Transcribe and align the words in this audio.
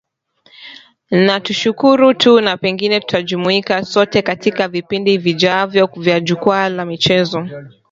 na 1.25 1.35
tukushukuru 1.39 2.05
tu 2.13 2.41
na 2.41 2.57
pengine 2.57 2.99
tutajumuika 2.99 3.83
sote 3.85 4.21
katika 4.21 4.67
vipindi 4.67 5.17
vijavyo 5.17 5.89
vya 5.97 6.19
jukwaa 6.19 6.69
la 6.69 6.85
michezo 6.85 7.47